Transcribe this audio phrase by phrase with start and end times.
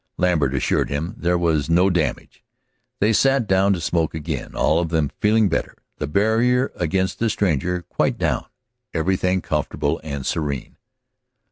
[0.17, 2.43] Lambert assured him there was no damage.
[2.99, 7.29] They sat down to smoke again, all of them feeling better, the barrier against the
[7.29, 8.47] stranger quite down,
[8.95, 10.77] everything comfortable and serene.